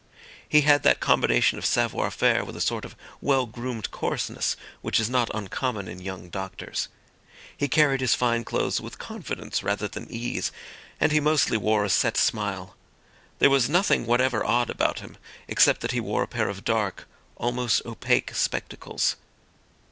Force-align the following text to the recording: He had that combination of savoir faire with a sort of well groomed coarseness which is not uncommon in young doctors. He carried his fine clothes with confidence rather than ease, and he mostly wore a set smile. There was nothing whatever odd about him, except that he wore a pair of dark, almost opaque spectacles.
He 0.49 0.61
had 0.61 0.81
that 0.81 0.99
combination 0.99 1.59
of 1.59 1.63
savoir 1.67 2.09
faire 2.09 2.43
with 2.43 2.55
a 2.55 2.59
sort 2.59 2.85
of 2.85 2.95
well 3.21 3.45
groomed 3.45 3.91
coarseness 3.91 4.57
which 4.81 4.99
is 4.99 5.11
not 5.11 5.29
uncommon 5.31 5.87
in 5.87 5.99
young 6.01 6.27
doctors. 6.29 6.87
He 7.55 7.67
carried 7.67 8.01
his 8.01 8.15
fine 8.15 8.43
clothes 8.43 8.81
with 8.81 8.97
confidence 8.97 9.61
rather 9.61 9.87
than 9.87 10.09
ease, 10.11 10.51
and 10.99 11.11
he 11.11 11.19
mostly 11.19 11.55
wore 11.55 11.85
a 11.85 11.89
set 11.91 12.17
smile. 12.17 12.75
There 13.37 13.51
was 13.51 13.69
nothing 13.69 14.07
whatever 14.07 14.43
odd 14.43 14.71
about 14.71 15.01
him, 15.01 15.17
except 15.47 15.81
that 15.81 15.91
he 15.91 15.99
wore 15.99 16.23
a 16.23 16.27
pair 16.27 16.49
of 16.49 16.63
dark, 16.63 17.07
almost 17.35 17.83
opaque 17.85 18.33
spectacles. 18.33 19.17